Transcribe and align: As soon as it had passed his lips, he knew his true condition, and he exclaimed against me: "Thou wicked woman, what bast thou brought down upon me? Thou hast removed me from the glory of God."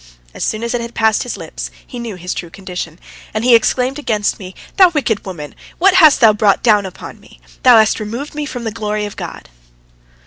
As 0.33 0.43
soon 0.43 0.63
as 0.63 0.73
it 0.73 0.81
had 0.81 0.95
passed 0.95 1.21
his 1.21 1.37
lips, 1.37 1.69
he 1.85 1.99
knew 1.99 2.15
his 2.15 2.33
true 2.33 2.49
condition, 2.49 2.97
and 3.35 3.43
he 3.45 3.53
exclaimed 3.53 3.99
against 3.99 4.39
me: 4.39 4.55
"Thou 4.77 4.89
wicked 4.89 5.27
woman, 5.27 5.53
what 5.77 5.93
bast 5.99 6.21
thou 6.21 6.33
brought 6.33 6.63
down 6.63 6.87
upon 6.87 7.19
me? 7.19 7.39
Thou 7.61 7.77
hast 7.77 7.99
removed 7.99 8.33
me 8.33 8.47
from 8.47 8.63
the 8.63 8.71
glory 8.71 9.05
of 9.05 9.15
God." 9.15 9.47